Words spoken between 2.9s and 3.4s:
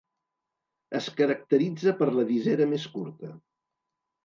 curta.